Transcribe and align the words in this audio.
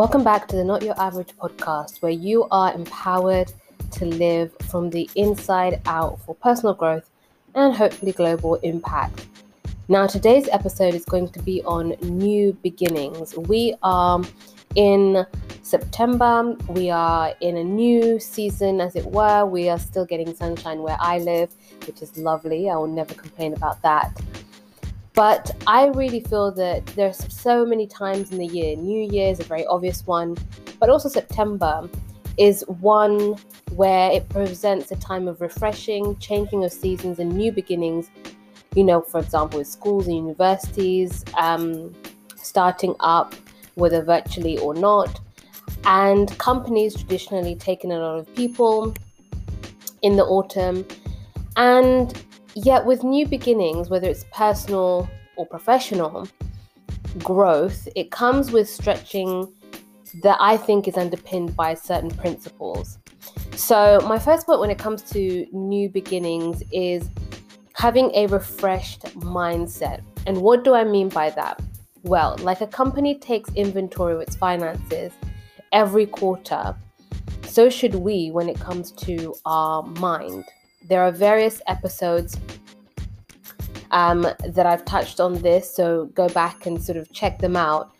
Welcome 0.00 0.24
back 0.24 0.48
to 0.48 0.56
the 0.56 0.64
Not 0.64 0.80
Your 0.80 0.98
Average 0.98 1.36
podcast, 1.36 2.00
where 2.00 2.10
you 2.10 2.46
are 2.50 2.72
empowered 2.72 3.52
to 3.90 4.06
live 4.06 4.50
from 4.70 4.88
the 4.88 5.10
inside 5.14 5.82
out 5.84 6.18
for 6.24 6.34
personal 6.36 6.72
growth 6.72 7.10
and 7.54 7.74
hopefully 7.74 8.12
global 8.12 8.54
impact. 8.62 9.26
Now, 9.88 10.06
today's 10.06 10.48
episode 10.48 10.94
is 10.94 11.04
going 11.04 11.28
to 11.32 11.42
be 11.42 11.62
on 11.64 11.96
new 12.00 12.54
beginnings. 12.62 13.36
We 13.36 13.74
are 13.82 14.22
in 14.74 15.26
September, 15.60 16.56
we 16.70 16.88
are 16.88 17.34
in 17.42 17.58
a 17.58 17.62
new 17.62 18.18
season, 18.18 18.80
as 18.80 18.96
it 18.96 19.04
were. 19.04 19.44
We 19.44 19.68
are 19.68 19.78
still 19.78 20.06
getting 20.06 20.34
sunshine 20.34 20.80
where 20.80 20.96
I 20.98 21.18
live, 21.18 21.52
which 21.86 22.00
is 22.00 22.16
lovely. 22.16 22.70
I 22.70 22.76
will 22.76 22.86
never 22.86 23.12
complain 23.12 23.52
about 23.52 23.82
that. 23.82 24.18
But 25.14 25.50
I 25.66 25.86
really 25.88 26.20
feel 26.20 26.52
that 26.52 26.86
there's 26.86 27.18
so 27.32 27.66
many 27.66 27.86
times 27.86 28.30
in 28.30 28.38
the 28.38 28.46
year. 28.46 28.76
New 28.76 29.10
Year 29.12 29.30
is 29.30 29.40
a 29.40 29.44
very 29.44 29.66
obvious 29.66 30.06
one, 30.06 30.36
but 30.78 30.88
also 30.88 31.08
September 31.08 31.88
is 32.36 32.64
one 32.80 33.36
where 33.72 34.12
it 34.12 34.28
presents 34.28 34.90
a 34.92 34.96
time 34.96 35.28
of 35.28 35.40
refreshing, 35.40 36.16
changing 36.18 36.64
of 36.64 36.72
seasons, 36.72 37.18
and 37.18 37.32
new 37.32 37.52
beginnings. 37.52 38.10
You 38.74 38.84
know, 38.84 39.00
for 39.00 39.18
example, 39.20 39.58
with 39.58 39.68
schools 39.68 40.06
and 40.06 40.16
universities 40.16 41.24
um, 41.36 41.92
starting 42.36 42.94
up, 43.00 43.34
whether 43.74 44.02
virtually 44.02 44.58
or 44.58 44.74
not, 44.74 45.20
and 45.84 46.36
companies 46.38 46.94
traditionally 46.94 47.56
taking 47.56 47.90
a 47.90 47.98
lot 47.98 48.18
of 48.18 48.34
people 48.34 48.94
in 50.02 50.16
the 50.16 50.24
autumn. 50.24 50.86
And 51.56 52.16
Yet, 52.54 52.84
with 52.84 53.04
new 53.04 53.26
beginnings, 53.26 53.90
whether 53.90 54.08
it's 54.08 54.24
personal 54.32 55.08
or 55.36 55.46
professional 55.46 56.26
growth, 57.18 57.88
it 57.94 58.10
comes 58.10 58.50
with 58.50 58.68
stretching 58.68 59.52
that 60.22 60.36
I 60.40 60.56
think 60.56 60.88
is 60.88 60.96
underpinned 60.96 61.54
by 61.56 61.74
certain 61.74 62.10
principles. 62.10 62.98
So, 63.54 64.00
my 64.06 64.18
first 64.18 64.46
point 64.46 64.60
when 64.60 64.70
it 64.70 64.78
comes 64.78 65.02
to 65.10 65.46
new 65.52 65.88
beginnings 65.88 66.62
is 66.72 67.08
having 67.74 68.10
a 68.14 68.26
refreshed 68.26 69.02
mindset. 69.16 70.02
And 70.26 70.42
what 70.42 70.64
do 70.64 70.74
I 70.74 70.84
mean 70.84 71.08
by 71.08 71.30
that? 71.30 71.60
Well, 72.02 72.36
like 72.40 72.60
a 72.60 72.66
company 72.66 73.18
takes 73.18 73.50
inventory 73.54 74.14
of 74.14 74.20
its 74.20 74.36
finances 74.36 75.12
every 75.72 76.06
quarter, 76.06 76.74
so 77.46 77.70
should 77.70 77.94
we 77.94 78.30
when 78.30 78.48
it 78.48 78.58
comes 78.58 78.92
to 78.92 79.34
our 79.44 79.82
mind. 79.82 80.44
There 80.90 81.04
are 81.04 81.12
various 81.12 81.62
episodes 81.68 82.36
um, 83.92 84.22
that 84.22 84.66
I've 84.66 84.84
touched 84.84 85.20
on 85.20 85.40
this, 85.40 85.72
so 85.72 86.06
go 86.14 86.28
back 86.28 86.66
and 86.66 86.82
sort 86.82 86.98
of 86.98 87.12
check 87.12 87.38
them 87.38 87.54
out. 87.54 87.92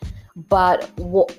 But 0.48 0.90
what 0.98 1.38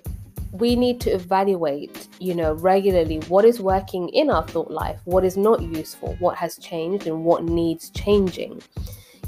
we 0.54 0.78
need 0.78 1.02
to 1.02 1.10
evaluate, 1.10 2.08
you 2.22 2.36
know, 2.36 2.54
regularly 2.54 3.18
what 3.28 3.44
is 3.44 3.60
working 3.60 4.08
in 4.10 4.30
our 4.30 4.48
thought 4.48 4.72
life, 4.72 5.02
what 5.04 5.26
is 5.26 5.36
not 5.36 5.62
useful, 5.62 6.16
what 6.20 6.38
has 6.38 6.58
changed, 6.58 7.06
and 7.06 7.26
what 7.26 7.44
needs 7.44 7.90
changing. 7.90 8.62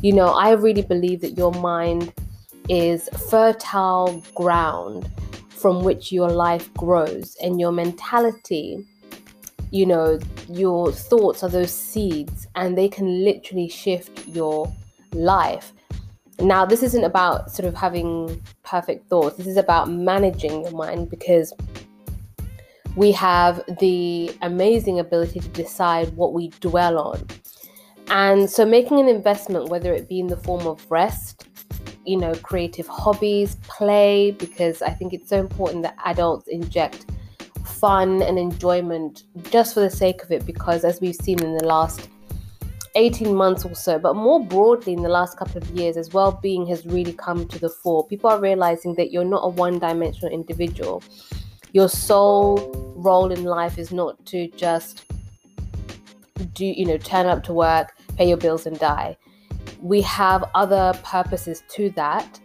You 0.01 0.13
know, 0.13 0.27
I 0.27 0.51
really 0.51 0.81
believe 0.81 1.19
that 1.21 1.37
your 1.37 1.51
mind 1.51 2.13
is 2.69 3.09
fertile 3.29 4.23
ground 4.33 5.11
from 5.49 5.83
which 5.83 6.09
your 6.13 6.29
life 6.29 6.73
grows, 6.75 7.35
and 7.43 7.59
your 7.59 7.73
mentality 7.73 8.85
you 9.73 9.87
know, 9.87 10.19
your 10.49 10.91
thoughts 10.91 11.41
are 11.41 11.49
those 11.49 11.73
seeds 11.73 12.45
and 12.53 12.77
they 12.77 12.87
can 12.87 13.23
literally 13.23 13.67
shift 13.67 14.27
your 14.27 14.71
life. 15.13 15.73
Now, 16.39 16.63
this 16.63 16.83
isn't 16.83 17.03
about 17.03 17.49
sort 17.49 17.67
of 17.67 17.73
having 17.73 18.39
perfect 18.63 19.09
thoughts, 19.09 19.37
this 19.37 19.47
is 19.47 19.57
about 19.57 19.89
managing 19.89 20.61
your 20.61 20.73
mind 20.73 21.09
because 21.09 21.51
we 22.95 23.11
have 23.13 23.63
the 23.79 24.31
amazing 24.43 24.99
ability 24.99 25.39
to 25.39 25.49
decide 25.49 26.15
what 26.15 26.33
we 26.33 26.49
dwell 26.59 26.99
on. 26.99 27.25
And 28.09 28.47
so, 28.47 28.67
making 28.67 28.99
an 28.99 29.07
investment, 29.07 29.69
whether 29.69 29.91
it 29.91 30.07
be 30.07 30.19
in 30.19 30.27
the 30.27 30.37
form 30.37 30.67
of 30.67 30.85
rest, 30.91 31.47
you 32.05 32.17
know, 32.17 32.35
creative 32.35 32.85
hobbies, 32.85 33.55
play, 33.63 34.31
because 34.37 34.83
I 34.83 34.91
think 34.91 35.13
it's 35.13 35.29
so 35.29 35.39
important 35.39 35.81
that 35.81 35.95
adults 36.05 36.47
inject 36.47 37.07
fun 37.83 38.21
and 38.21 38.39
enjoyment 38.39 39.23
just 39.51 39.73
for 39.73 39.81
the 39.81 39.89
sake 39.89 40.23
of 40.23 40.31
it 40.31 40.45
because 40.45 40.85
as 40.85 41.01
we've 41.01 41.17
seen 41.17 41.43
in 41.43 41.57
the 41.57 41.65
last 41.65 42.07
18 42.95 43.35
months 43.35 43.65
or 43.65 43.75
so, 43.75 43.99
but 43.99 44.15
more 44.15 44.41
broadly 44.41 44.93
in 44.93 45.03
the 45.03 45.09
last 45.09 45.37
couple 45.37 45.61
of 45.61 45.69
years, 45.71 45.97
as 45.97 46.13
well 46.13 46.39
being 46.41 46.65
has 46.67 46.85
really 46.85 47.11
come 47.11 47.45
to 47.45 47.59
the 47.59 47.67
fore. 47.67 48.07
People 48.07 48.29
are 48.29 48.39
realizing 48.39 48.95
that 48.95 49.11
you're 49.11 49.25
not 49.25 49.41
a 49.41 49.49
one 49.49 49.79
dimensional 49.79 50.33
individual. 50.33 51.03
Your 51.73 51.89
sole 51.89 52.71
role 52.95 53.33
in 53.33 53.43
life 53.43 53.77
is 53.77 53.91
not 53.91 54.25
to 54.27 54.47
just 54.51 55.03
do, 56.53 56.65
you 56.65 56.85
know, 56.85 56.97
turn 56.97 57.25
up 57.25 57.43
to 57.43 57.53
work, 57.53 57.95
pay 58.15 58.29
your 58.29 58.37
bills, 58.37 58.65
and 58.65 58.79
die. 58.79 59.17
We 59.81 59.99
have 60.03 60.45
other 60.55 60.97
purposes 61.03 61.63
to 61.71 61.89
that 61.97 62.39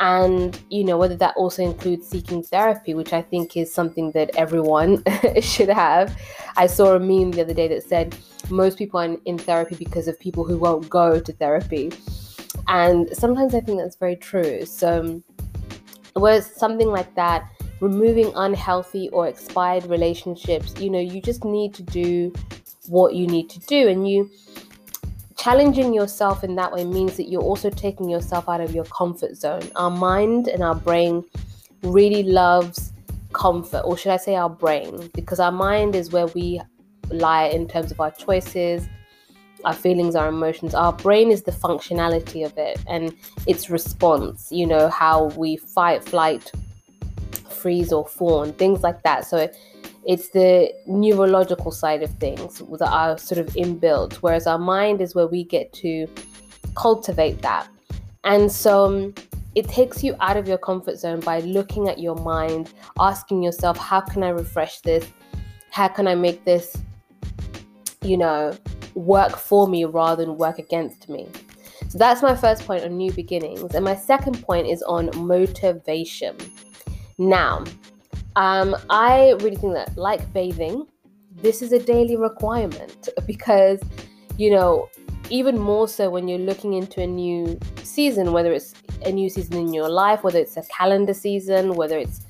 and 0.00 0.58
you 0.70 0.82
know 0.82 0.96
whether 0.96 1.14
that 1.14 1.36
also 1.36 1.62
includes 1.62 2.08
seeking 2.08 2.42
therapy 2.42 2.94
which 2.94 3.12
i 3.12 3.20
think 3.20 3.54
is 3.56 3.72
something 3.72 4.10
that 4.12 4.34
everyone 4.34 5.02
should 5.40 5.68
have. 5.68 6.18
I 6.56 6.66
saw 6.66 6.94
a 6.94 6.98
meme 6.98 7.30
the 7.32 7.42
other 7.42 7.54
day 7.54 7.68
that 7.68 7.84
said 7.84 8.16
most 8.48 8.78
people 8.78 8.98
are 8.98 9.16
in, 9.24 9.38
therapy 9.38 9.76
because 9.76 10.08
of 10.08 10.18
people 10.18 10.44
who 10.44 10.58
won't 10.58 10.88
go 10.88 11.20
to 11.20 11.32
therapy. 11.32 11.92
And 12.66 13.08
sometimes 13.16 13.54
i 13.54 13.60
think 13.60 13.78
that's 13.78 13.96
very 13.96 14.16
true. 14.16 14.64
So 14.64 15.22
whereas 16.14 16.46
something 16.56 16.88
like 16.88 17.14
that 17.14 17.50
removing 17.80 18.32
unhealthy 18.34 19.08
or 19.10 19.26
expired 19.28 19.86
relationships 19.86 20.78
you 20.78 20.90
know 20.90 20.98
you 20.98 21.22
just 21.22 21.44
need 21.44 21.72
to 21.72 21.82
do 21.82 22.32
what 22.88 23.14
you 23.14 23.26
need 23.26 23.50
to 23.50 23.60
do. 23.60 23.88
And 23.88 24.08
you 24.08 24.30
challenging 25.40 25.94
yourself 25.94 26.44
in 26.44 26.54
that 26.56 26.70
way 26.70 26.84
means 26.84 27.16
that 27.16 27.30
you're 27.30 27.42
also 27.42 27.70
taking 27.70 28.10
yourself 28.10 28.46
out 28.46 28.60
of 28.60 28.74
your 28.74 28.84
comfort 28.84 29.36
zone. 29.36 29.62
Our 29.74 29.90
mind 29.90 30.48
and 30.48 30.62
our 30.62 30.74
brain 30.74 31.24
really 31.82 32.22
loves 32.22 32.92
comfort, 33.32 33.80
or 33.84 33.96
should 33.96 34.12
I 34.12 34.18
say 34.18 34.34
our 34.34 34.50
brain, 34.50 35.10
because 35.14 35.40
our 35.40 35.52
mind 35.52 35.94
is 35.94 36.10
where 36.10 36.26
we 36.26 36.60
lie 37.10 37.44
in 37.44 37.66
terms 37.66 37.90
of 37.90 38.00
our 38.00 38.10
choices, 38.10 38.86
our 39.64 39.72
feelings, 39.72 40.14
our 40.14 40.28
emotions. 40.28 40.74
Our 40.74 40.92
brain 40.92 41.30
is 41.30 41.42
the 41.42 41.52
functionality 41.52 42.44
of 42.44 42.56
it 42.58 42.78
and 42.86 43.14
its 43.46 43.70
response, 43.70 44.52
you 44.52 44.66
know, 44.66 44.90
how 44.90 45.26
we 45.36 45.56
fight, 45.56 46.04
flight, 46.04 46.52
freeze, 47.48 47.92
or 47.92 48.06
fawn, 48.06 48.52
things 48.52 48.82
like 48.82 49.02
that. 49.04 49.24
So 49.26 49.48
it's 50.06 50.30
the 50.30 50.72
neurological 50.86 51.70
side 51.70 52.02
of 52.02 52.10
things 52.14 52.58
that 52.58 52.90
are 52.90 53.18
sort 53.18 53.38
of 53.38 53.54
inbuilt, 53.54 54.14
whereas 54.14 54.46
our 54.46 54.58
mind 54.58 55.00
is 55.00 55.14
where 55.14 55.26
we 55.26 55.44
get 55.44 55.72
to 55.74 56.06
cultivate 56.74 57.42
that. 57.42 57.68
And 58.24 58.50
so 58.50 58.86
um, 58.86 59.14
it 59.54 59.68
takes 59.68 60.02
you 60.02 60.14
out 60.20 60.36
of 60.36 60.46
your 60.46 60.58
comfort 60.58 60.98
zone 60.98 61.20
by 61.20 61.40
looking 61.40 61.88
at 61.88 61.98
your 61.98 62.16
mind, 62.16 62.72
asking 62.98 63.42
yourself, 63.42 63.76
how 63.76 64.00
can 64.00 64.22
I 64.22 64.30
refresh 64.30 64.80
this? 64.80 65.06
How 65.70 65.88
can 65.88 66.06
I 66.06 66.14
make 66.14 66.44
this, 66.44 66.76
you 68.02 68.16
know, 68.16 68.56
work 68.94 69.36
for 69.36 69.66
me 69.66 69.84
rather 69.84 70.24
than 70.24 70.36
work 70.36 70.58
against 70.58 71.08
me? 71.08 71.28
So 71.88 71.98
that's 71.98 72.22
my 72.22 72.36
first 72.36 72.66
point 72.66 72.84
on 72.84 72.96
new 72.96 73.12
beginnings. 73.12 73.74
And 73.74 73.84
my 73.84 73.96
second 73.96 74.42
point 74.42 74.66
is 74.68 74.82
on 74.82 75.10
motivation. 75.16 76.36
Now, 77.18 77.64
um, 78.40 78.74
I 78.88 79.32
really 79.40 79.56
think 79.56 79.74
that, 79.74 79.94
like 79.98 80.32
bathing, 80.32 80.86
this 81.42 81.60
is 81.60 81.72
a 81.72 81.78
daily 81.78 82.16
requirement 82.16 83.10
because, 83.26 83.80
you 84.38 84.50
know, 84.50 84.88
even 85.28 85.58
more 85.58 85.86
so 85.86 86.08
when 86.08 86.26
you're 86.26 86.38
looking 86.38 86.72
into 86.72 87.02
a 87.02 87.06
new 87.06 87.58
season, 87.82 88.32
whether 88.32 88.50
it's 88.50 88.72
a 89.04 89.12
new 89.12 89.28
season 89.28 89.56
in 89.56 89.74
your 89.74 89.90
life, 89.90 90.24
whether 90.24 90.38
it's 90.38 90.56
a 90.56 90.62
calendar 90.62 91.12
season, 91.12 91.74
whether 91.74 91.98
it's 91.98 92.22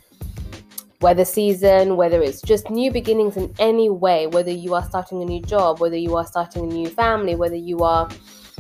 weather 1.01 1.25
season, 1.25 1.97
whether 1.97 2.21
it's 2.21 2.43
just 2.43 2.71
new 2.71 2.91
beginnings 2.91 3.37
in 3.37 3.55
any 3.61 3.89
way, 3.89 4.27
whether 4.27 4.51
you 4.51 4.75
are 4.75 4.83
starting 4.83 5.23
a 5.23 5.25
new 5.25 5.41
job, 5.41 5.79
whether 5.79 5.97
you 5.97 6.17
are 6.17 6.27
starting 6.27 6.65
a 6.65 6.75
new 6.75 6.89
family, 6.89 7.37
whether 7.37 7.55
you 7.55 7.85
are, 7.85 8.11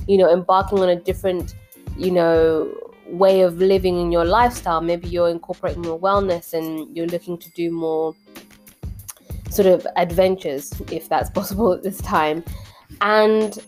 you 0.07 0.17
know, 0.17 0.33
embarking 0.33 0.79
on 0.79 0.89
a 0.89 0.97
different, 0.97 1.57
you 1.99 2.13
know, 2.13 2.73
way 3.11 3.41
of 3.43 3.59
living 3.59 4.01
in 4.01 4.13
your 4.13 4.25
lifestyle. 4.25 4.81
Maybe 4.81 5.09
you're 5.09 5.29
incorporating 5.29 5.83
more 5.83 5.99
wellness 5.99 6.55
and 6.55 6.97
you're 6.97 7.07
looking 7.07 7.39
to 7.39 7.51
do 7.51 7.71
more 7.71 8.15
sort 9.51 9.67
of 9.67 9.87
adventures, 9.97 10.73
if 10.91 11.09
that's 11.09 11.31
possible 11.39 11.73
at 11.73 11.83
this 11.83 11.99
time. 11.99 12.45
And 13.01 13.59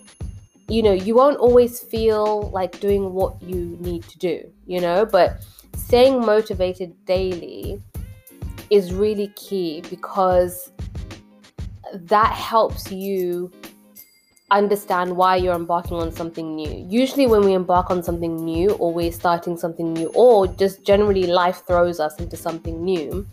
you 0.69 0.83
know, 0.83 0.93
you 0.93 1.15
won't 1.15 1.39
always 1.39 1.81
feel 1.81 2.51
like 2.51 2.81
doing 2.81 3.13
what 3.13 3.41
you 3.43 3.77
need 3.81 4.05
to 4.05 4.19
do, 4.19 4.51
you 4.67 4.81
know, 4.81 5.05
but 5.05 5.45
staying 5.77 6.21
motivated 6.21 6.95
daily 7.05 7.83
is 8.71 8.93
really 8.93 9.29
key 9.37 9.83
because 9.91 10.73
that 11.93 12.33
helps 12.33 12.91
you 12.91 13.51
understand 14.59 15.17
why 15.17 15.37
you're 15.37 15.55
embarking 15.55 15.97
on 15.97 16.13
something 16.13 16.55
new. 16.55 16.87
Usually, 16.89 17.27
when 17.27 17.43
we 17.43 17.55
embark 17.55 17.91
on 17.91 18.03
something 18.03 18.37
new, 18.37 18.71
or 18.73 18.93
we're 18.93 19.13
starting 19.13 19.57
something 19.57 19.93
new, 19.93 20.09
or 20.15 20.47
just 20.47 20.85
generally 20.85 21.27
life 21.27 21.63
throws 21.67 22.01
us 22.01 22.17
into 22.17 22.37
something 22.37 22.85
new, 22.85 23.27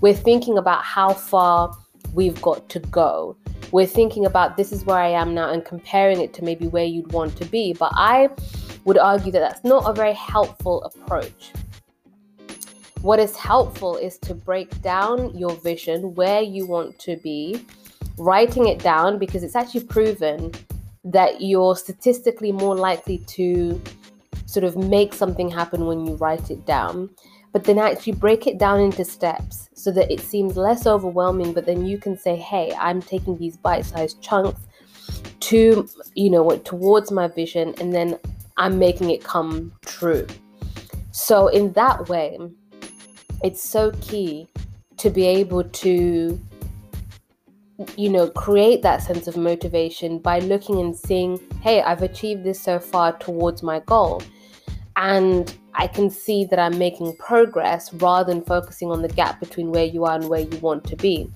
we're 0.00 0.14
thinking 0.14 0.58
about 0.58 0.82
how 0.82 1.12
far 1.12 1.76
we've 2.14 2.40
got 2.42 2.68
to 2.70 2.80
go. 2.80 3.36
We're 3.72 3.86
thinking 3.86 4.26
about 4.26 4.56
this 4.56 4.72
is 4.72 4.84
where 4.84 4.98
I 4.98 5.10
am 5.10 5.34
now 5.34 5.50
and 5.50 5.64
comparing 5.64 6.20
it 6.20 6.32
to 6.34 6.44
maybe 6.44 6.66
where 6.68 6.84
you'd 6.84 7.12
want 7.12 7.36
to 7.36 7.44
be. 7.44 7.72
But 7.72 7.92
I 7.94 8.28
would 8.84 8.98
argue 8.98 9.30
that 9.32 9.40
that's 9.40 9.62
not 9.64 9.88
a 9.88 9.92
very 9.92 10.14
helpful 10.14 10.82
approach. 10.82 11.52
What 13.02 13.18
is 13.18 13.36
helpful 13.36 13.96
is 13.96 14.18
to 14.18 14.34
break 14.34 14.82
down 14.82 15.36
your 15.36 15.52
vision, 15.52 16.14
where 16.14 16.42
you 16.42 16.66
want 16.66 16.98
to 17.00 17.16
be, 17.16 17.64
writing 18.20 18.68
it 18.68 18.78
down 18.78 19.18
because 19.18 19.42
it's 19.42 19.56
actually 19.56 19.84
proven 19.84 20.52
that 21.04 21.40
you're 21.40 21.74
statistically 21.74 22.52
more 22.52 22.76
likely 22.76 23.18
to 23.18 23.80
sort 24.46 24.64
of 24.64 24.76
make 24.76 25.14
something 25.14 25.50
happen 25.50 25.86
when 25.86 26.04
you 26.06 26.14
write 26.16 26.50
it 26.50 26.64
down. 26.66 27.08
But 27.52 27.64
then 27.64 27.78
actually 27.78 28.12
break 28.12 28.46
it 28.46 28.58
down 28.58 28.80
into 28.80 29.04
steps 29.04 29.68
so 29.74 29.90
that 29.92 30.12
it 30.12 30.20
seems 30.20 30.56
less 30.56 30.86
overwhelming. 30.86 31.52
But 31.52 31.66
then 31.66 31.84
you 31.84 31.98
can 31.98 32.16
say, 32.16 32.36
hey, 32.36 32.72
I'm 32.78 33.02
taking 33.02 33.36
these 33.38 33.56
bite 33.56 33.86
sized 33.86 34.22
chunks 34.22 34.60
to, 35.40 35.88
you 36.14 36.30
know, 36.30 36.56
towards 36.58 37.10
my 37.10 37.26
vision, 37.26 37.74
and 37.80 37.92
then 37.92 38.18
I'm 38.56 38.78
making 38.78 39.10
it 39.10 39.24
come 39.24 39.72
true. 39.84 40.26
So, 41.10 41.48
in 41.48 41.72
that 41.72 42.08
way, 42.08 42.38
it's 43.42 43.68
so 43.68 43.90
key 44.00 44.48
to 44.98 45.10
be 45.10 45.24
able 45.24 45.64
to 45.64 46.38
you 47.96 48.08
know 48.08 48.28
create 48.30 48.82
that 48.82 49.02
sense 49.02 49.26
of 49.26 49.36
motivation 49.36 50.18
by 50.18 50.38
looking 50.40 50.80
and 50.80 50.94
seeing 50.96 51.40
hey 51.62 51.80
i've 51.82 52.02
achieved 52.02 52.44
this 52.44 52.60
so 52.60 52.78
far 52.78 53.16
towards 53.18 53.62
my 53.62 53.80
goal. 53.80 54.22
And 54.96 55.56
i 55.74 55.86
can 55.86 56.10
see 56.10 56.44
that 56.46 56.58
i'm 56.58 56.76
making 56.78 57.16
progress 57.16 57.92
rather 57.94 58.32
than 58.32 58.42
focusing 58.42 58.90
on 58.90 59.02
the 59.02 59.08
gap 59.08 59.40
between 59.40 59.70
where 59.70 59.84
you 59.84 60.04
are 60.04 60.16
and 60.16 60.28
where 60.28 60.40
you 60.40 60.58
want 60.58 60.84
to 60.84 60.96
be. 60.96 61.30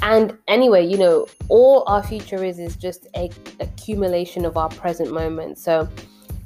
And 0.00 0.38
anyway 0.46 0.86
you 0.86 0.96
know 0.96 1.26
all 1.48 1.84
our 1.86 2.02
future 2.02 2.42
is 2.44 2.58
is 2.58 2.76
just 2.76 3.06
a 3.16 3.30
accumulation 3.60 4.44
of 4.44 4.56
our 4.56 4.68
present 4.70 5.12
moment. 5.12 5.58
So 5.58 5.88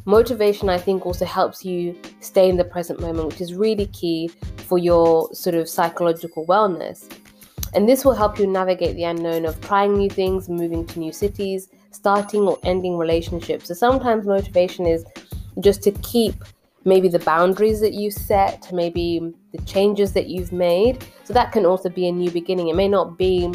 motivation 0.05 0.69
i 0.69 0.77
think 0.77 1.07
also 1.07 1.25
helps 1.25 1.65
you 1.65 1.97
stay 2.19 2.49
in 2.49 2.57
the 2.57 2.65
present 2.65 2.99
moment 2.99 3.29
which 3.29 3.41
is 3.41 3.55
really 3.55 3.87
key 3.87 4.29
for 4.57 4.77
your 4.77 5.33
sort 5.33 5.55
of 5.55 5.69
psychological 5.69 6.45
wellness 6.47 7.09
and 7.75 7.89
this 7.89 8.05
will 8.05 8.15
help 8.15 8.39
you 8.39 8.47
navigate 8.47 8.97
the 8.97 9.05
unknown 9.05 9.45
of 9.45 9.61
trying 9.61 9.95
new 9.95 10.11
things 10.11 10.49
moving 10.49 10.87
to 10.87 10.99
new 10.99 11.13
cities 11.13 11.69
starting 11.91 12.43
or 12.43 12.59
ending 12.65 12.97
relationships 12.97 13.69
so 13.69 13.75
sometimes 13.75 14.27
motivation 14.27 14.87
is 14.87 15.05
just 15.61 15.83
to 15.83 15.91
keep 16.03 16.35
maybe 16.85 17.09
the 17.09 17.21
boundaries 17.21 17.81
that 17.81 17.93
you 17.93 18.11
set 18.11 18.71
maybe 18.73 19.33
the 19.53 19.59
changes 19.63 20.13
that 20.13 20.27
you've 20.27 20.53
made 20.53 21.05
so 21.25 21.33
that 21.33 21.53
can 21.53 21.65
also 21.65 21.89
be 21.89 22.09
a 22.09 22.13
new 22.13 22.31
beginning 22.31 22.69
it 22.69 22.77
may 22.77 22.89
not 22.89 23.17
be 23.19 23.53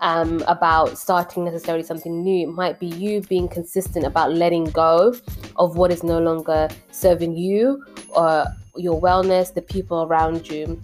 um, 0.00 0.42
about 0.46 0.98
starting 0.98 1.44
necessarily 1.44 1.84
something 1.84 2.22
new. 2.22 2.48
It 2.48 2.52
might 2.52 2.78
be 2.78 2.86
you 2.86 3.20
being 3.22 3.48
consistent 3.48 4.06
about 4.06 4.32
letting 4.32 4.64
go 4.64 5.14
of 5.56 5.76
what 5.76 5.92
is 5.92 6.02
no 6.02 6.18
longer 6.18 6.68
serving 6.90 7.36
you 7.36 7.84
or 8.14 8.44
your 8.76 9.00
wellness, 9.00 9.52
the 9.52 9.62
people 9.62 10.04
around 10.04 10.48
you 10.48 10.82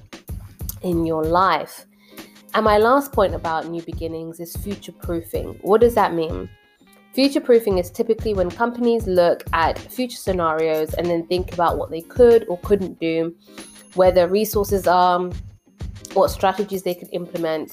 in 0.82 1.06
your 1.06 1.24
life. 1.24 1.86
And 2.54 2.64
my 2.64 2.78
last 2.78 3.12
point 3.12 3.34
about 3.34 3.68
new 3.68 3.82
beginnings 3.82 4.40
is 4.40 4.56
future 4.56 4.92
proofing. 4.92 5.58
What 5.62 5.80
does 5.80 5.94
that 5.94 6.14
mean? 6.14 6.48
Future 7.12 7.40
proofing 7.40 7.78
is 7.78 7.90
typically 7.90 8.34
when 8.34 8.50
companies 8.50 9.06
look 9.06 9.42
at 9.52 9.78
future 9.78 10.16
scenarios 10.16 10.92
and 10.94 11.06
then 11.06 11.26
think 11.26 11.52
about 11.52 11.78
what 11.78 11.90
they 11.90 12.02
could 12.02 12.46
or 12.48 12.58
couldn't 12.58 13.00
do, 13.00 13.34
where 13.94 14.12
their 14.12 14.28
resources 14.28 14.86
are, 14.86 15.30
what 16.12 16.30
strategies 16.30 16.82
they 16.82 16.94
could 16.94 17.08
implement 17.12 17.72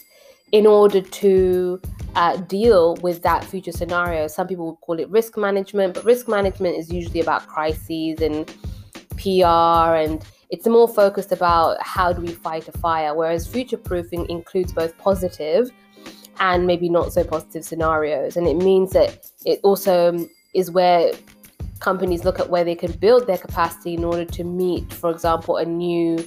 in 0.54 0.68
order 0.68 1.02
to 1.02 1.82
uh, 2.16 2.38
deal 2.38 2.96
with 2.98 3.22
that 3.24 3.44
future 3.44 3.72
scenario. 3.72 4.28
Some 4.28 4.48
people 4.48 4.68
would 4.68 4.82
call 4.82 5.00
it 5.00 5.10
risk 5.10 5.36
management, 5.36 5.96
but 5.96 6.06
risk 6.06 6.28
management 6.28 6.78
is 6.78 6.92
usually 6.92 7.20
about 7.20 7.48
crises 7.48 8.22
and 8.22 8.48
PR, 9.18 9.96
and 9.96 10.24
it's 10.54 10.68
more 10.68 10.88
focused 10.88 11.32
about 11.32 11.82
how 11.82 12.14
do 12.14 12.22
we 12.22 12.28
fight 12.28 12.68
a 12.68 12.72
fire. 12.74 13.16
Whereas 13.16 13.48
future 13.48 13.76
proofing 13.76 14.30
includes 14.30 14.72
both 14.72 14.96
positive 15.00 15.72
and 16.40 16.68
maybe 16.68 16.90
not 16.90 17.12
so 17.12 17.24
positive 17.24 17.66
scenarios. 17.66 18.38
And 18.38 18.46
it 18.46 18.58
means 18.58 18.92
that 18.92 19.32
it 19.46 19.60
also 19.64 20.10
um, 20.10 20.30
is 20.54 20.70
where 20.70 21.12
companies 21.80 22.24
look 22.24 22.40
at 22.40 22.52
where 22.52 22.64
they 22.64 22.76
can 22.76 22.92
build 22.92 23.26
their 23.26 23.40
capacity 23.40 23.96
in 23.96 24.04
order 24.04 24.26
to 24.26 24.44
meet, 24.44 24.94
for 24.94 25.10
example, 25.10 25.58
a 25.58 25.66
new 25.66 26.24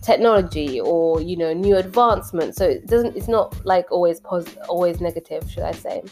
technology 0.00 0.80
or 0.80 1.20
you 1.20 1.36
know 1.36 1.52
new 1.52 1.76
advancement 1.76 2.54
so 2.54 2.64
it 2.64 2.86
doesn't 2.86 3.16
it's 3.16 3.28
not 3.28 3.54
like 3.64 3.90
always 3.90 4.20
positive 4.20 4.62
always 4.68 5.00
negative 5.00 5.48
should 5.50 5.62
i 5.62 5.72
say 5.72 6.02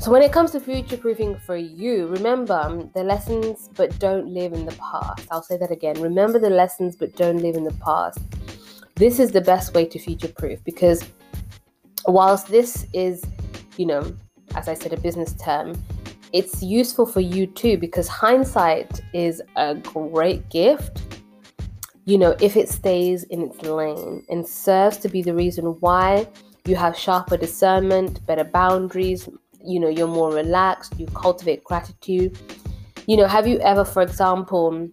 so 0.00 0.10
when 0.10 0.22
it 0.22 0.32
comes 0.32 0.50
to 0.52 0.60
future 0.60 0.96
proofing 0.96 1.36
for 1.38 1.56
you 1.56 2.06
remember 2.08 2.54
um, 2.54 2.90
the 2.94 3.04
lessons 3.04 3.68
but 3.74 3.96
don't 3.98 4.26
live 4.26 4.52
in 4.52 4.64
the 4.64 4.74
past. 4.76 5.28
I'll 5.30 5.42
say 5.42 5.56
that 5.58 5.70
again. 5.70 6.00
Remember 6.00 6.38
the 6.38 6.50
lessons 6.50 6.96
but 6.96 7.14
don't 7.16 7.38
live 7.38 7.54
in 7.54 7.64
the 7.64 7.74
past. 7.74 8.18
This 8.96 9.18
is 9.18 9.30
the 9.30 9.40
best 9.40 9.74
way 9.74 9.84
to 9.86 9.98
future 9.98 10.28
proof 10.28 10.62
because 10.64 11.04
whilst 12.06 12.48
this 12.48 12.86
is 12.92 13.22
you 13.76 13.86
know 13.86 14.02
as 14.56 14.68
i 14.68 14.74
said 14.74 14.92
a 14.92 14.96
business 14.96 15.34
term 15.34 15.80
it's 16.32 16.62
useful 16.62 17.04
for 17.04 17.20
you 17.20 17.46
too 17.46 17.76
because 17.76 18.08
hindsight 18.08 19.00
is 19.12 19.42
a 19.56 19.74
great 19.74 20.48
gift 20.48 21.02
you 22.10 22.18
know, 22.18 22.34
if 22.40 22.56
it 22.56 22.68
stays 22.68 23.22
in 23.24 23.42
its 23.42 23.62
lane 23.62 24.24
and 24.28 24.46
serves 24.46 24.96
to 24.98 25.08
be 25.08 25.22
the 25.22 25.32
reason 25.32 25.64
why 25.78 26.26
you 26.64 26.74
have 26.74 26.96
sharper 26.96 27.36
discernment, 27.36 28.26
better 28.26 28.42
boundaries, 28.42 29.28
you 29.64 29.80
know, 29.80 29.88
you're 29.88 30.08
more 30.08 30.32
relaxed, 30.32 30.98
you 30.98 31.06
cultivate 31.06 31.64
gratitude. 31.64 32.38
You 33.06 33.16
know, 33.16 33.26
have 33.26 33.46
you 33.46 33.58
ever, 33.60 33.84
for 33.84 34.02
example, 34.02 34.88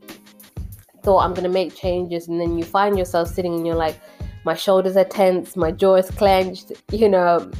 thought 1.03 1.23
I'm 1.23 1.33
going 1.33 1.43
to 1.43 1.49
make 1.49 1.75
changes 1.75 2.27
and 2.27 2.39
then 2.39 2.57
you 2.57 2.63
find 2.63 2.97
yourself 2.97 3.29
sitting 3.29 3.53
and 3.53 3.65
you're 3.65 3.75
like, 3.75 3.99
my 4.43 4.55
shoulders 4.55 4.95
are 4.97 5.05
tense, 5.05 5.55
my 5.55 5.71
jaw 5.71 5.95
is 5.95 6.09
clenched, 6.11 6.71
you 6.91 7.09
know, 7.09 7.51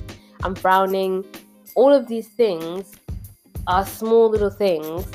I'm 0.44 0.56
frowning. 0.56 1.26
All 1.76 1.94
of 1.94 2.08
these 2.08 2.28
things 2.30 2.94
are 3.68 3.86
small 3.86 4.30
little 4.30 4.50
things 4.50 5.06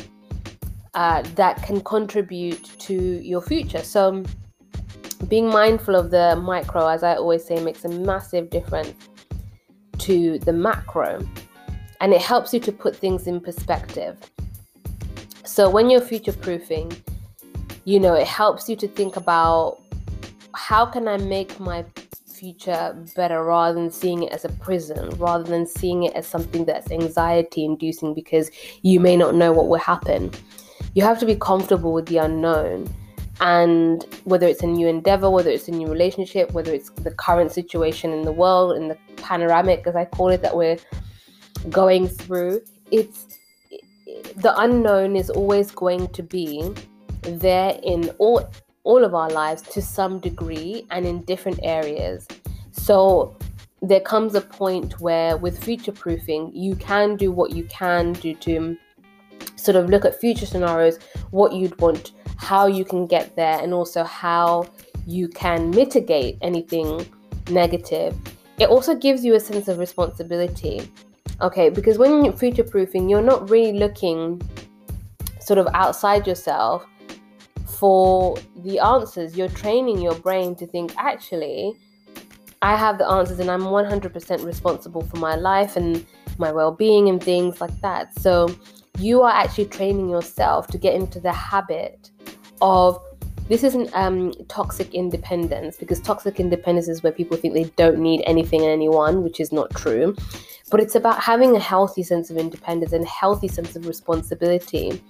uh, 0.94 1.22
that 1.34 1.62
can 1.62 1.80
contribute 1.80 2.64
to 2.80 2.94
your 2.94 3.40
future. 3.40 3.82
So, 3.82 4.22
being 5.28 5.48
mindful 5.48 5.94
of 5.94 6.10
the 6.10 6.36
micro, 6.36 6.88
as 6.88 7.02
I 7.02 7.14
always 7.14 7.44
say, 7.44 7.62
makes 7.62 7.84
a 7.84 7.88
massive 7.88 8.50
difference 8.50 9.08
to 9.98 10.38
the 10.40 10.52
macro 10.52 11.20
and 12.02 12.12
it 12.12 12.20
helps 12.20 12.52
you 12.52 12.60
to 12.60 12.70
put 12.70 12.94
things 12.94 13.26
in 13.26 13.40
perspective. 13.40 14.18
So, 15.44 15.70
when 15.70 15.88
you're 15.88 16.02
future 16.02 16.34
proofing, 16.34 16.92
you 17.84 17.98
know, 17.98 18.14
it 18.14 18.26
helps 18.26 18.68
you 18.68 18.76
to 18.76 18.88
think 18.88 19.16
about 19.16 19.80
how 20.54 20.84
can 20.84 21.08
I 21.08 21.16
make 21.16 21.58
my 21.58 21.86
future 22.26 22.94
better 23.16 23.42
rather 23.42 23.74
than 23.74 23.90
seeing 23.90 24.24
it 24.24 24.32
as 24.32 24.44
a 24.44 24.50
prison, 24.50 25.08
rather 25.16 25.44
than 25.44 25.64
seeing 25.64 26.02
it 26.02 26.12
as 26.14 26.26
something 26.26 26.66
that's 26.66 26.90
anxiety 26.90 27.64
inducing 27.64 28.12
because 28.12 28.50
you 28.82 29.00
may 29.00 29.16
not 29.16 29.34
know 29.34 29.50
what 29.52 29.68
will 29.68 29.78
happen 29.78 30.30
you 30.94 31.02
have 31.02 31.18
to 31.18 31.26
be 31.26 31.36
comfortable 31.36 31.92
with 31.92 32.06
the 32.06 32.18
unknown 32.18 32.88
and 33.40 34.04
whether 34.24 34.46
it's 34.46 34.62
a 34.62 34.66
new 34.66 34.86
endeavor 34.86 35.30
whether 35.30 35.50
it's 35.50 35.68
a 35.68 35.70
new 35.70 35.86
relationship 35.86 36.52
whether 36.52 36.72
it's 36.72 36.90
the 36.90 37.10
current 37.12 37.50
situation 37.50 38.12
in 38.12 38.22
the 38.22 38.32
world 38.32 38.76
in 38.76 38.88
the 38.88 38.96
panoramic 39.16 39.86
as 39.86 39.96
i 39.96 40.04
call 40.04 40.28
it 40.28 40.42
that 40.42 40.54
we're 40.54 40.76
going 41.70 42.08
through 42.08 42.60
it's 42.90 43.38
the 44.36 44.54
unknown 44.58 45.16
is 45.16 45.30
always 45.30 45.70
going 45.70 46.08
to 46.08 46.22
be 46.22 46.72
there 47.22 47.78
in 47.82 48.10
all 48.18 48.48
all 48.84 49.04
of 49.04 49.14
our 49.14 49.30
lives 49.30 49.62
to 49.62 49.80
some 49.80 50.18
degree 50.18 50.84
and 50.90 51.06
in 51.06 51.22
different 51.22 51.58
areas 51.62 52.26
so 52.72 53.36
there 53.80 54.00
comes 54.00 54.34
a 54.34 54.40
point 54.40 55.00
where 55.00 55.36
with 55.36 55.62
future 55.62 55.92
proofing 55.92 56.50
you 56.54 56.74
can 56.76 57.16
do 57.16 57.30
what 57.30 57.52
you 57.52 57.64
can 57.64 58.12
do 58.14 58.34
to 58.34 58.76
sort 59.62 59.76
of 59.76 59.88
look 59.88 60.04
at 60.04 60.20
future 60.20 60.46
scenarios, 60.46 60.98
what 61.30 61.52
you'd 61.52 61.78
want, 61.80 62.12
how 62.36 62.66
you 62.66 62.84
can 62.84 63.06
get 63.06 63.34
there, 63.36 63.58
and 63.62 63.72
also 63.72 64.04
how 64.04 64.66
you 65.06 65.28
can 65.28 65.70
mitigate 65.70 66.38
anything 66.42 67.06
negative. 67.50 68.16
It 68.58 68.68
also 68.68 68.94
gives 68.94 69.24
you 69.24 69.34
a 69.34 69.40
sense 69.40 69.68
of 69.68 69.78
responsibility. 69.78 70.90
Okay, 71.42 71.70
because 71.70 71.98
when 71.98 72.24
you're 72.24 72.32
future 72.32 72.62
proofing, 72.62 73.08
you're 73.08 73.20
not 73.20 73.50
really 73.50 73.76
looking 73.76 74.40
sort 75.40 75.58
of 75.58 75.66
outside 75.74 76.24
yourself 76.24 76.86
for 77.66 78.36
the 78.58 78.78
answers. 78.78 79.36
You're 79.36 79.48
training 79.48 80.00
your 80.00 80.14
brain 80.14 80.54
to 80.54 80.66
think, 80.68 80.94
actually, 80.96 81.74
I 82.62 82.76
have 82.76 82.96
the 82.98 83.08
answers 83.08 83.40
and 83.40 83.50
I'm 83.50 83.62
100% 83.62 84.44
responsible 84.44 85.02
for 85.02 85.16
my 85.16 85.34
life 85.34 85.76
and 85.76 86.06
my 86.38 86.52
well 86.52 86.70
being 86.70 87.08
and 87.08 87.20
things 87.20 87.60
like 87.60 87.78
that. 87.80 88.16
So 88.20 88.54
you 88.98 89.22
are 89.22 89.32
actually 89.32 89.66
training 89.66 90.08
yourself 90.08 90.68
to 90.68 90.78
get 90.78 90.94
into 90.94 91.18
the 91.18 91.32
habit 91.32 92.12
of 92.60 93.02
this 93.48 93.64
isn't 93.64 93.90
um, 93.94 94.32
toxic 94.48 94.94
independence 94.94 95.76
because 95.76 96.00
toxic 96.00 96.40
independence 96.40 96.88
is 96.88 97.02
where 97.02 97.12
people 97.12 97.36
think 97.36 97.54
they 97.54 97.64
don't 97.76 97.98
need 97.98 98.22
anything 98.26 98.60
and 98.62 98.70
anyone, 98.70 99.22
which 99.22 99.40
is 99.40 99.52
not 99.52 99.70
true. 99.74 100.16
But 100.70 100.80
it's 100.80 100.94
about 100.94 101.20
having 101.20 101.54
a 101.54 101.60
healthy 101.60 102.02
sense 102.02 102.30
of 102.30 102.38
independence 102.38 102.92
and 102.92 103.06
healthy 103.06 103.48
sense 103.48 103.76
of 103.76 103.86
responsibility 103.86 105.02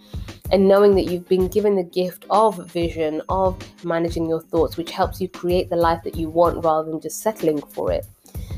and 0.51 0.67
knowing 0.67 0.95
that 0.97 1.05
you've 1.05 1.29
been 1.29 1.47
given 1.47 1.77
the 1.77 1.85
gift 1.85 2.27
of 2.31 2.67
vision, 2.71 3.23
of 3.29 3.57
managing 3.85 4.29
your 4.29 4.41
thoughts, 4.41 4.77
which 4.77 4.91
helps 4.91 5.21
you 5.21 5.29
create 5.29 5.71
the 5.71 5.77
life 5.77 6.03
that 6.03 6.17
you 6.17 6.29
want 6.29 6.65
rather 6.65 6.91
than 6.91 7.01
just 7.01 7.21
settling 7.21 7.63
for 7.63 7.93
it. 7.93 8.07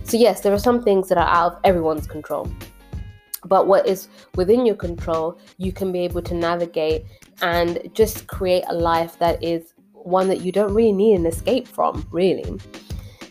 So, 0.05 0.17
yes, 0.17 0.41
there 0.41 0.53
are 0.53 0.59
some 0.59 0.83
things 0.83 1.09
that 1.09 1.19
are 1.19 1.29
out 1.29 1.53
of 1.53 1.61
everyone's 1.65 2.07
control. 2.07 2.51
But 3.45 3.67
what 3.67 3.87
is 3.87 4.09
within 4.35 4.67
your 4.67 4.77
control, 4.77 5.39
you 5.59 5.73
can 5.73 5.93
be 5.93 6.01
able 6.01 6.23
to 6.23 6.35
navigate 6.35 7.05
and 7.43 7.79
just 7.93 8.27
create 8.27 8.65
a 8.69 8.75
life 8.75 9.19
that 9.19 9.43
is 9.43 9.75
one 9.93 10.29
that 10.29 10.41
you 10.41 10.53
don't 10.53 10.73
really 10.73 10.93
need 10.93 11.15
an 11.15 11.27
escape 11.27 11.67
from, 11.67 12.07
really. 12.11 12.59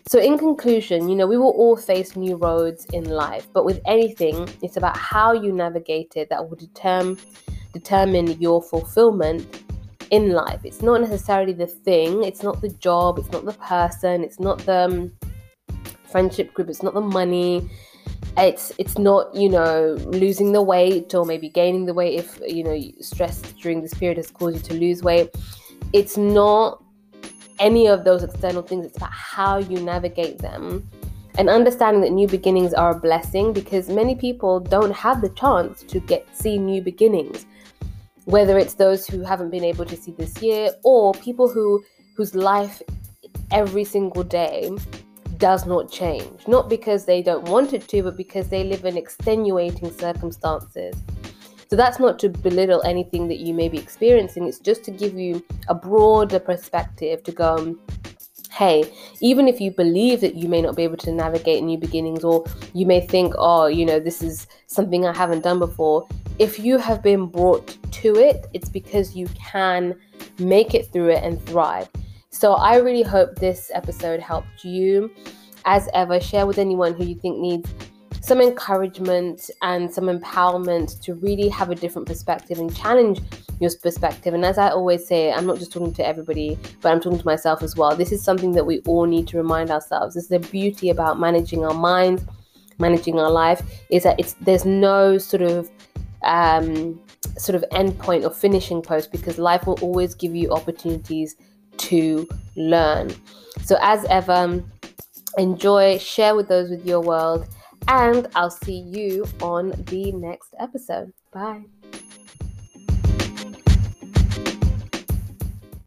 So, 0.07 0.19
in 0.19 0.37
conclusion, 0.37 1.07
you 1.07 1.15
know, 1.15 1.25
we 1.25 1.37
will 1.37 1.51
all 1.51 1.77
face 1.77 2.15
new 2.15 2.35
roads 2.35 2.85
in 2.93 3.05
life, 3.05 3.47
but 3.53 3.63
with 3.63 3.79
anything, 3.85 4.49
it's 4.61 4.77
about 4.77 4.97
how 4.97 5.31
you 5.31 5.51
navigate 5.51 6.13
it 6.15 6.29
that 6.29 6.47
will 6.47 6.57
determine 6.57 7.17
determine 7.73 8.39
your 8.39 8.61
fulfillment 8.61 9.63
in 10.11 10.29
life. 10.29 10.61
It's 10.63 10.81
not 10.81 11.01
necessarily 11.01 11.53
the 11.53 11.65
thing, 11.65 12.23
it's 12.23 12.43
not 12.43 12.61
the 12.61 12.69
job, 12.69 13.17
it's 13.17 13.31
not 13.31 13.45
the 13.45 13.53
person, 13.53 14.23
it's 14.23 14.39
not 14.39 14.59
the 14.59 14.85
um, 14.85 15.11
friendship 16.11 16.53
group, 16.53 16.69
it's 16.69 16.83
not 16.83 16.93
the 16.93 17.01
money, 17.01 17.67
it's 18.37 18.71
it's 18.77 18.97
not 18.97 19.33
you 19.35 19.49
know 19.49 19.97
losing 20.05 20.51
the 20.53 20.61
weight 20.61 21.13
or 21.13 21.25
maybe 21.25 21.49
gaining 21.49 21.85
the 21.85 21.93
weight 21.93 22.19
if 22.19 22.39
you 22.45 22.63
know 22.63 22.79
stress 22.99 23.41
during 23.61 23.81
this 23.81 23.93
period 23.93 24.17
has 24.17 24.31
caused 24.31 24.57
you 24.57 24.61
to 24.63 24.73
lose 24.73 25.03
weight. 25.03 25.29
It's 25.93 26.17
not 26.17 26.83
any 27.59 27.87
of 27.87 28.03
those 28.03 28.23
external 28.23 28.61
things 28.63 28.85
it's 28.85 28.97
about 28.97 29.11
how 29.11 29.57
you 29.57 29.79
navigate 29.79 30.39
them. 30.39 30.89
And 31.37 31.49
understanding 31.49 32.01
that 32.01 32.11
new 32.11 32.27
beginnings 32.27 32.73
are 32.73 32.91
a 32.91 32.99
blessing 32.99 33.53
because 33.53 33.89
many 33.89 34.15
people 34.15 34.59
don't 34.59 34.91
have 34.91 35.21
the 35.21 35.29
chance 35.29 35.81
to 35.83 35.99
get 35.99 36.27
see 36.35 36.57
new 36.57 36.81
beginnings. 36.81 37.45
Whether 38.25 38.57
it's 38.57 38.75
those 38.75 39.07
who 39.07 39.21
haven't 39.21 39.49
been 39.49 39.63
able 39.63 39.85
to 39.85 39.97
see 39.97 40.11
this 40.11 40.41
year 40.41 40.71
or 40.83 41.13
people 41.13 41.49
who 41.49 41.83
whose 42.15 42.35
life 42.35 42.81
every 43.51 43.83
single 43.83 44.23
day 44.23 44.71
does 45.43 45.65
not 45.65 45.91
change. 45.91 46.47
Not 46.47 46.69
because 46.69 47.03
they 47.03 47.21
don't 47.21 47.43
want 47.49 47.73
it 47.73 47.85
to, 47.89 48.01
but 48.03 48.15
because 48.15 48.47
they 48.47 48.63
live 48.63 48.85
in 48.85 48.95
extenuating 48.95 49.91
circumstances. 49.91 50.95
So 51.69 51.75
that's 51.75 51.99
not 51.99 52.17
to 52.19 52.29
belittle 52.29 52.81
anything 52.83 53.27
that 53.27 53.39
you 53.39 53.53
may 53.53 53.67
be 53.67 53.77
experiencing, 53.77 54.47
it's 54.47 54.59
just 54.59 54.85
to 54.85 54.91
give 54.91 55.15
you 55.15 55.43
a 55.67 55.75
broader 55.75 56.39
perspective 56.39 57.23
to 57.25 57.33
go, 57.33 57.55
um, 57.55 57.79
hey, 58.51 58.89
even 59.19 59.49
if 59.49 59.59
you 59.59 59.71
believe 59.71 60.21
that 60.21 60.35
you 60.35 60.47
may 60.47 60.61
not 60.61 60.77
be 60.77 60.83
able 60.83 60.95
to 61.07 61.11
navigate 61.11 61.61
new 61.61 61.77
beginnings, 61.77 62.23
or 62.23 62.45
you 62.71 62.85
may 62.85 63.05
think, 63.05 63.33
oh, 63.37 63.65
you 63.65 63.85
know, 63.85 63.99
this 63.99 64.23
is 64.23 64.47
something 64.67 65.05
I 65.05 65.13
haven't 65.13 65.43
done 65.43 65.59
before, 65.59 66.07
if 66.39 66.57
you 66.57 66.77
have 66.77 67.03
been 67.03 67.25
brought 67.25 67.77
to 67.91 68.15
it, 68.15 68.45
it's 68.53 68.69
because 68.69 69.13
you 69.13 69.27
can 69.35 69.93
make 70.39 70.73
it 70.73 70.89
through 70.93 71.09
it 71.09 71.21
and 71.21 71.45
thrive. 71.45 71.89
So 72.33 72.53
I 72.53 72.77
really 72.77 73.03
hope 73.03 73.35
this 73.35 73.69
episode 73.75 74.19
helped 74.19 74.65
you. 74.65 75.11
As 75.65 75.87
ever, 75.93 76.19
share 76.19 76.47
with 76.47 76.57
anyone 76.57 76.95
who 76.95 77.05
you 77.05 77.13
think 77.15 77.37
needs 77.37 77.71
some 78.21 78.41
encouragement 78.41 79.51
and 79.61 79.93
some 79.93 80.05
empowerment 80.05 80.99
to 81.03 81.13
really 81.13 81.47
have 81.49 81.69
a 81.69 81.75
different 81.75 82.07
perspective 82.07 82.57
and 82.57 82.75
challenge 82.75 83.21
your 83.59 83.69
perspective. 83.81 84.33
And 84.33 84.43
as 84.43 84.57
I 84.57 84.69
always 84.69 85.07
say, 85.07 85.31
I'm 85.31 85.45
not 85.45 85.59
just 85.59 85.71
talking 85.71 85.93
to 85.93 86.05
everybody, 86.05 86.57
but 86.81 86.91
I'm 86.91 86.99
talking 86.99 87.19
to 87.19 87.25
myself 87.25 87.61
as 87.61 87.75
well. 87.75 87.95
This 87.95 88.11
is 88.11 88.23
something 88.23 88.51
that 88.53 88.65
we 88.65 88.79
all 88.87 89.05
need 89.05 89.27
to 89.27 89.37
remind 89.37 89.69
ourselves. 89.69 90.15
This 90.15 90.23
is 90.23 90.29
the 90.29 90.39
beauty 90.39 90.89
about 90.89 91.19
managing 91.19 91.63
our 91.63 91.73
minds, 91.73 92.23
managing 92.79 93.19
our 93.19 93.31
life, 93.31 93.61
is 93.91 94.03
that 94.03 94.19
it's 94.19 94.33
there's 94.41 94.65
no 94.65 95.19
sort 95.19 95.43
of 95.43 95.69
um, 96.23 96.99
sort 97.37 97.55
of 97.55 97.63
end 97.71 97.97
point 97.99 98.25
or 98.25 98.31
finishing 98.31 98.81
post 98.81 99.11
because 99.11 99.37
life 99.37 99.67
will 99.67 99.79
always 99.81 100.15
give 100.15 100.35
you 100.35 100.49
opportunities 100.49 101.35
to 101.77 102.27
learn. 102.55 103.13
So, 103.63 103.77
as 103.81 104.05
ever, 104.05 104.63
enjoy, 105.37 105.97
share 105.97 106.35
with 106.35 106.47
those 106.47 106.69
with 106.69 106.85
your 106.85 107.01
world, 107.01 107.47
and 107.87 108.27
I'll 108.35 108.49
see 108.49 108.79
you 108.79 109.25
on 109.41 109.71
the 109.85 110.11
next 110.11 110.53
episode. 110.59 111.13
Bye. 111.31 111.63